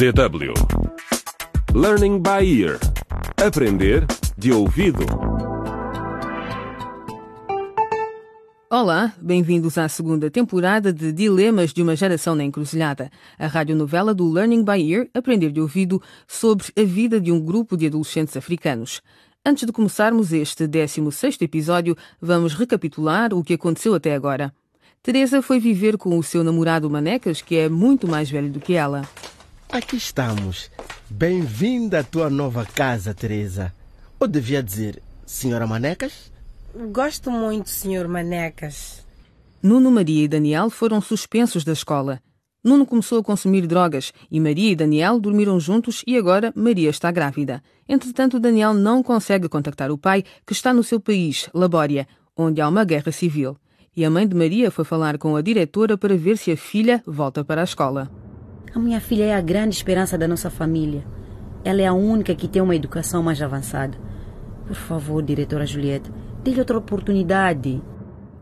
[0.00, 0.54] DW
[1.74, 2.78] Learning by Ear
[3.36, 4.06] Aprender
[4.38, 5.04] de ouvido.
[8.70, 14.32] Olá, bem-vindos à segunda temporada de Dilemas de uma Geração na Encruzilhada, a radionovela do
[14.32, 19.02] Learning by Ear, Aprender de Ouvido, sobre a vida de um grupo de adolescentes africanos.
[19.44, 24.50] Antes de começarmos este 16º episódio, vamos recapitular o que aconteceu até agora.
[25.02, 28.72] Teresa foi viver com o seu namorado Manecas, que é muito mais velho do que
[28.72, 29.02] ela.
[29.72, 30.68] Aqui estamos.
[31.08, 33.72] Bem-vinda à tua nova casa, Teresa.
[34.18, 36.32] Ou devia dizer, senhora Manecas?
[36.90, 39.06] Gosto muito, senhor Manecas.
[39.62, 42.20] Nuno, Maria e Daniel foram suspensos da escola.
[42.64, 47.12] Nuno começou a consumir drogas e Maria e Daniel dormiram juntos e agora Maria está
[47.12, 47.62] grávida.
[47.88, 52.68] Entretanto, Daniel não consegue contactar o pai, que está no seu país, Labória, onde há
[52.68, 53.56] uma guerra civil.
[53.96, 57.00] E a mãe de Maria foi falar com a diretora para ver se a filha
[57.06, 58.10] volta para a escola.
[58.74, 61.04] A minha filha é a grande esperança da nossa família.
[61.64, 63.98] Ela é a única que tem uma educação mais avançada.
[64.66, 66.10] Por favor, diretora Juliette,
[66.44, 67.82] dê-lhe outra oportunidade.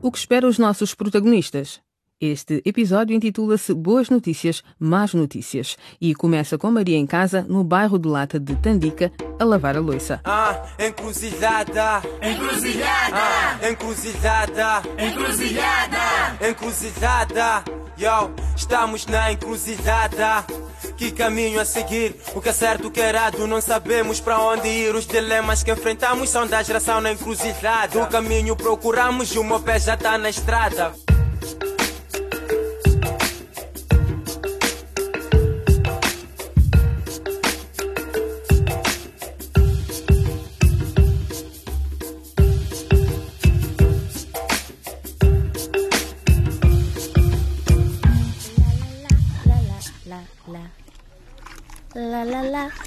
[0.02, 1.80] O que espera os nossos protagonistas?
[2.20, 7.96] Este episódio intitula-se Boas Notícias, Más Notícias e começa com Maria em casa, no bairro
[7.96, 10.20] de Lata de Tandica, a lavar a louça.
[10.24, 13.16] Ah, encruzilhada, Encruzilhada!
[13.16, 16.48] ah, encruzilhada, Encruzilhada!
[16.50, 17.64] encruzilhada.
[17.96, 20.44] Yo, estamos na encruzilhada.
[20.96, 22.16] Que caminho a seguir?
[22.34, 23.46] O que é certo, o que é errado?
[23.46, 24.92] Não sabemos para onde ir.
[24.92, 28.02] Os dilemas que enfrentamos são da geração na encruzilhada.
[28.02, 30.92] O caminho procuramos e o meu pé já tá na estrada.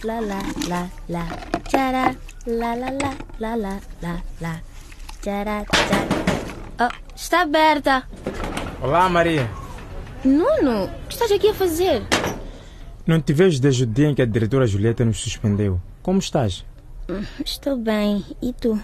[0.03, 1.25] La la la la
[1.67, 4.61] Tchara la la la la la la la
[5.21, 6.08] Tchara tchara
[6.80, 8.08] Oh, está aberta
[8.81, 9.48] Olá, Maria.
[10.23, 12.02] Nuno, o que estás aqui a fazer?
[13.05, 15.80] Não te vejo desde o dia em que a diretora Julieta nos suspendeu.
[16.02, 16.65] Como estás?
[17.45, 18.80] Estou bem, e tu?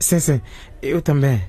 [0.00, 0.40] Sim, sim,
[0.82, 1.44] eu também.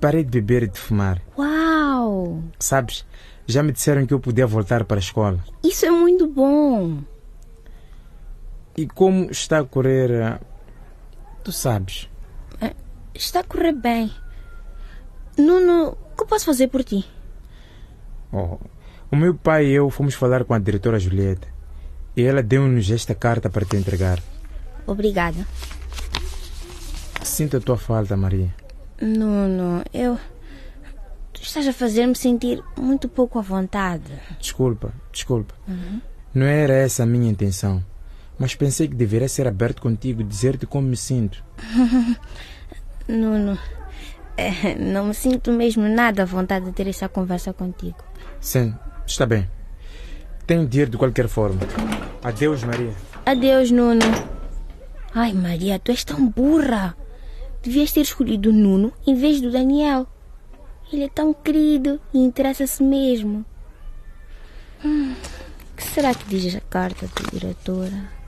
[0.00, 1.22] Parei de beber e de fumar.
[1.38, 3.04] Uau, Sabes,
[3.46, 5.38] já me disseram que eu podia voltar para a escola.
[5.62, 6.98] isso é muito bom
[8.76, 10.22] E como está a correr.
[10.22, 10.40] ah,
[11.44, 12.08] Tu sabes.
[13.14, 14.10] Está a correr bem
[15.36, 17.04] Nuno, o que posso fazer por ti?
[18.32, 18.58] Oh,
[19.10, 21.46] o meu pai e eu fomos falar com a diretora Julieta.
[22.16, 24.22] E ela deu-nos esta carta para te entregar.
[24.86, 25.46] Obrigada
[27.22, 28.54] Sinto a tua falta, Maria.
[29.00, 30.18] Nuno, eu...
[31.32, 35.54] Tu estás a fazer-me sentir muito pouco à vontade Desculpa, desculpa.
[36.34, 37.82] Não era essa a minha intenção.
[38.42, 41.44] Mas pensei que deveria ser aberto contigo e dizer-te como me sinto.
[43.06, 43.56] Nuno,
[44.36, 47.98] eh, não me sinto mesmo nada à vontade de ter essa conversa contigo.
[48.40, 48.74] Sim,
[49.06, 49.48] está bem.
[50.44, 51.60] Tenho de ir de qualquer forma.
[52.20, 52.92] Adeus, Maria.
[53.24, 54.00] Adeus, Nuno.
[55.14, 56.96] Ai, Maria, tu és tão burra.
[57.62, 60.04] Devias ter escolhido o Nuno em vez do Daniel.
[60.92, 63.46] Ele é tão querido e interessa-se mesmo.
[64.84, 68.20] Hum, o que será que diz a carta da diretora?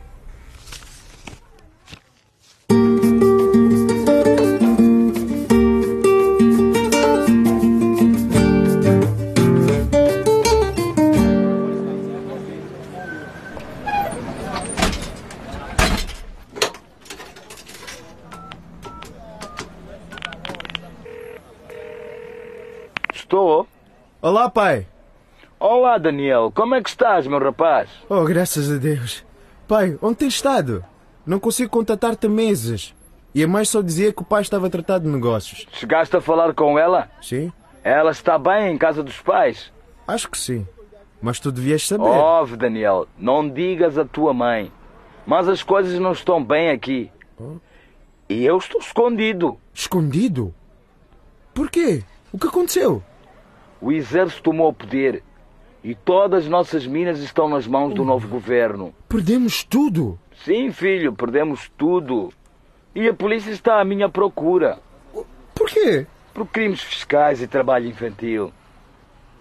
[23.25, 23.67] Estou.
[24.21, 24.87] Olá, pai.
[25.59, 26.53] Olá, Daniel.
[26.55, 27.89] Como é que estás, meu rapaz?
[28.07, 29.25] Oh, graças a Deus.
[29.67, 30.85] Pai, onde tens estado?
[31.25, 32.95] Não consigo contatar-te meses.
[33.35, 35.67] E a mãe só dizia que o pai estava a tratar de negócios.
[35.73, 37.11] Chegaste a falar com ela?
[37.23, 37.51] Sim?
[37.83, 39.73] Ela está bem em casa dos pais?
[40.07, 40.69] Acho que sim.
[41.23, 42.05] Mas tu devias saber.
[42.05, 43.09] Ouve, Daniel.
[43.19, 44.71] Não digas à tua mãe.
[45.25, 47.11] Mas as coisas não estão bem aqui.
[48.29, 49.59] E eu estou escondido.
[49.73, 50.55] Escondido?
[51.55, 52.05] Por quê?
[52.31, 53.03] O que aconteceu?
[53.81, 55.23] O exército tomou o poder.
[55.83, 58.95] E todas as nossas minas estão nas mãos do novo governo.
[59.09, 60.19] Perdemos tudo.
[60.45, 62.33] Sim, filho, perdemos tudo.
[62.95, 64.79] E a polícia está à minha procura.
[65.55, 66.07] Por quê?
[66.33, 68.53] Por crimes fiscais e trabalho infantil.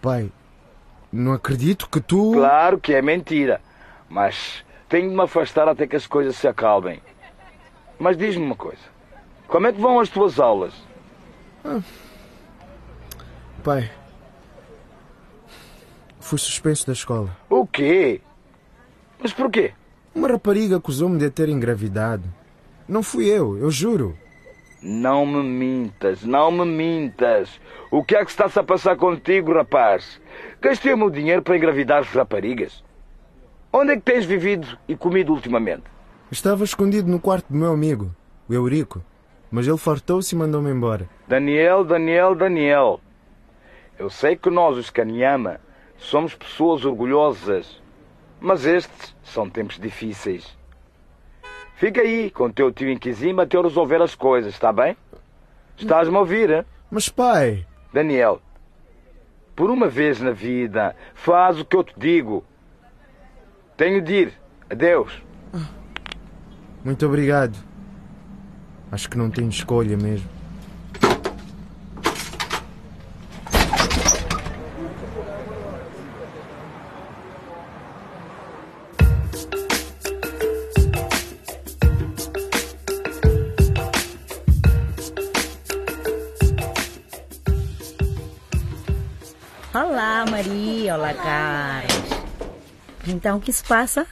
[0.02, 0.30] Pai,
[1.12, 2.34] não acredito que tu.
[2.34, 3.62] Claro que é mentira.
[4.10, 7.02] Mas tenho de me afastar até que as coisas se acalmem.
[7.98, 8.82] Mas diz-me uma coisa.
[9.48, 10.74] Como é que vão as tuas aulas?
[13.64, 13.90] Pai,
[16.24, 17.36] fui suspenso da escola.
[17.50, 18.22] O quê?
[19.20, 19.74] Mas porquê?
[20.16, 22.24] Uma rapariga acusou-me de ter engravidado.
[22.88, 24.18] Não fui eu, eu juro.
[24.82, 27.60] Não me mintas, não me mintas.
[27.92, 30.20] O que é que está-se a passar contigo, rapaz?
[30.62, 32.84] Gastei o meu dinheiro para engravidar raparigas.
[33.72, 35.84] Onde é que tens vivido e comido ultimamente?
[36.32, 38.14] Estava escondido no quarto do meu amigo,
[38.48, 39.04] o Eurico.
[39.52, 41.08] Mas ele fartou-se e mandou-me embora.
[41.28, 43.00] Daniel, Daniel, Daniel.
[43.98, 45.60] Eu sei que nós, os Kanyama,
[45.98, 47.82] somos pessoas orgulhosas.
[48.40, 50.58] Mas estes são tempos difíceis.
[51.76, 54.96] Fica aí com o teu tio Inquizima até eu resolver as coisas, está bem?
[55.78, 56.66] Estás-me a ouvir, hein?
[56.92, 57.66] Mas pai...
[57.92, 58.42] Daniel,
[59.56, 62.44] por uma vez na vida, faz o que eu te digo.
[63.78, 64.34] Tenho de ir.
[64.70, 65.22] Adeus.
[66.84, 67.56] Muito obrigado.
[68.92, 70.30] Acho que não tenho escolha mesmo.
[89.74, 90.96] Olá, Maria.
[90.96, 92.10] Olá, Carlos.
[93.08, 94.06] Então, o que se passa?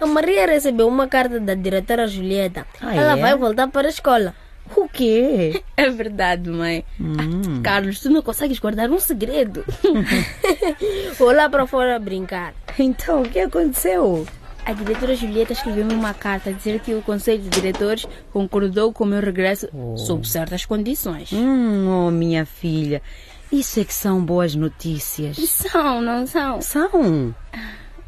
[0.00, 2.66] A Maria recebeu uma carta da diretora Julieta.
[2.80, 3.20] Ah, Ela é?
[3.20, 4.34] vai voltar para a escola.
[4.74, 5.62] O quê?
[5.76, 6.84] É verdade, mãe.
[6.98, 7.62] Hum.
[7.62, 9.64] Carlos, tu não consegues guardar um segredo.
[11.18, 12.54] Vou lá para fora brincar.
[12.78, 14.26] Então, o que aconteceu?
[14.64, 19.06] A diretora Julieta escreveu-me uma carta dizer que o conselho de diretores concordou com o
[19.06, 21.32] meu regresso sob certas condições.
[21.32, 23.00] Hum, oh, minha filha.
[23.50, 25.36] Isso é que são boas notícias.
[25.36, 26.60] São, não são?
[26.60, 27.34] São.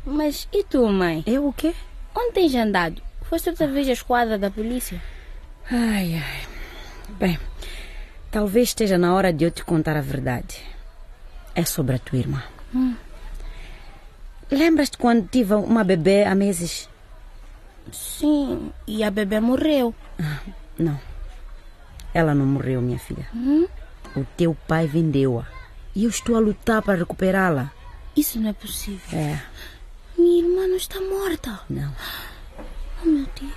[0.05, 1.23] Mas e tu, mãe?
[1.27, 1.75] Eu o quê?
[2.15, 3.01] Onde tens andado?
[3.23, 5.01] Foste outra vez à esquadra da polícia?
[5.71, 6.49] Ai, ai.
[7.19, 7.39] Bem,
[8.31, 10.63] talvez esteja na hora de eu te contar a verdade.
[11.55, 12.43] É sobre a tua irmã.
[12.75, 12.97] Hum.
[14.51, 16.89] Lembras-te quando tive uma bebê há meses?
[17.93, 19.95] Sim, e a bebê morreu.
[20.79, 20.99] Não.
[22.13, 23.27] Ela não morreu, minha filha.
[23.35, 23.67] Hum?
[24.17, 25.47] O teu pai vendeu-a.
[25.95, 27.71] E eu estou a lutar para recuperá-la.
[28.17, 29.19] Isso não é possível.
[29.19, 29.41] É.
[30.19, 31.61] Minha irmã não está morta.
[31.71, 31.93] Não.
[33.03, 33.51] Oh, meu Deus.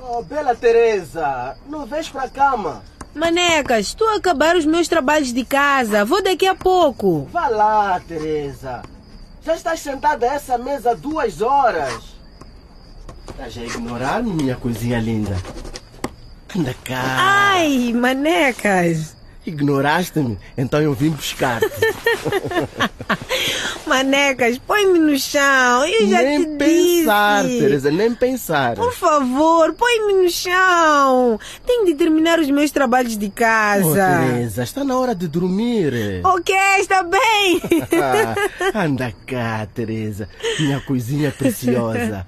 [0.00, 2.82] Oh, Bela Teresa, não vens para a cama?
[3.14, 6.02] Manecas, estou a acabar os meus trabalhos de casa.
[6.04, 7.28] Vou daqui a pouco.
[7.30, 8.82] Vá lá, Teresa.
[9.44, 12.14] Já estás sentada a essa mesa há duas horas.
[13.28, 15.36] Estás a ignorar minha coisinha linda.
[16.56, 17.02] Anda cá.
[17.18, 19.16] Ai, manecas.
[19.44, 21.66] Ignoraste-me, então eu vim buscar-te.
[23.86, 25.84] Manecas, põe-me no chão.
[25.84, 27.58] Eu já nem te pensar, disse.
[27.58, 28.76] Teresa, nem pensar.
[28.76, 31.38] Por favor, põe-me no chão.
[31.66, 34.20] Tenho de terminar os meus trabalhos de Oh, casa.
[34.30, 36.20] Teresa, está na hora de dormir.
[36.24, 37.60] ok, está bem.
[38.74, 40.28] Anda cá, Teresa,
[40.60, 42.26] minha coisinha preciosa.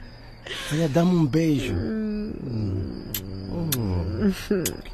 [0.73, 1.75] Olha, dá-me um beijo.
[3.55, 4.33] Hum.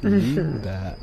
[0.01, 0.97] Que linda.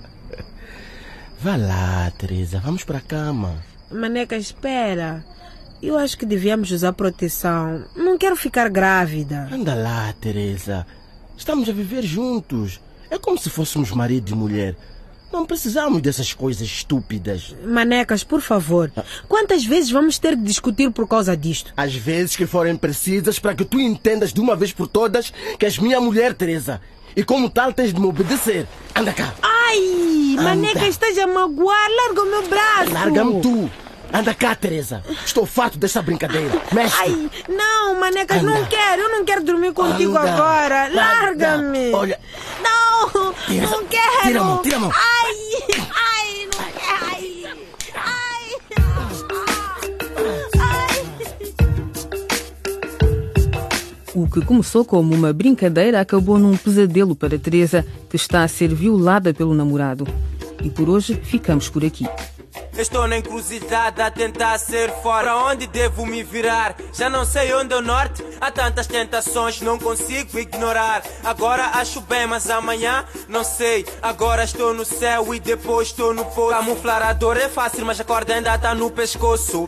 [1.40, 3.54] Vá lá, Teresa, vamos para a cama.
[3.90, 5.24] Maneca, espera.
[5.80, 7.84] Eu acho que devíamos usar proteção.
[7.94, 9.48] Não quero ficar grávida.
[9.52, 10.84] Anda lá, Teresa.
[11.36, 12.80] Estamos a viver juntos.
[13.08, 14.74] É como se fôssemos marido e mulher.
[15.32, 17.54] Não precisamos dessas coisas estúpidas.
[17.64, 18.90] Manecas, por favor.
[19.28, 21.72] Quantas vezes vamos ter de discutir por causa disto?
[21.76, 25.64] Às vezes que forem precisas para que tu entendas de uma vez por todas que
[25.66, 26.80] és minha mulher, Teresa.
[27.14, 28.66] E como tal tens de me obedecer.
[28.94, 29.34] Anda cá.
[29.42, 30.17] Ai.
[30.42, 31.88] Maneca, estás a magoar.
[31.90, 32.92] Larga o meu braço.
[32.92, 33.70] Larga-me tu.
[34.10, 35.02] Anda cá, Teresa.
[35.24, 36.62] Estou farto dessa brincadeira.
[36.72, 36.96] Mexe.
[36.98, 38.50] Ai, não, Manecas, Anda.
[38.52, 39.02] não quero.
[39.02, 40.32] Eu não quero dormir contigo Anda.
[40.32, 40.88] agora.
[40.94, 41.92] Larga-me.
[41.92, 42.18] Olha.
[42.62, 44.22] Não, Tira- não quero.
[44.22, 44.90] tira a mão, tira a mão.
[44.94, 45.17] Ai,
[54.28, 58.74] O que começou como uma brincadeira acabou num pesadelo para Teresa, que está a ser
[58.74, 60.06] violada pelo namorado.
[60.62, 62.06] E por hoje ficamos por aqui.
[62.76, 65.34] Estou na encruzilhada a tentar ser fora.
[65.34, 66.76] Onde devo me virar?
[66.92, 68.22] Já não sei onde é o norte.
[68.38, 71.02] Há tantas tentações, não consigo ignorar.
[71.24, 73.86] Agora acho bem, mas amanhã não sei.
[74.02, 76.50] Agora estou no céu e depois estou no poço.
[76.50, 79.66] Camuflar a dor é fácil, mas a corda ainda tá no pescoço.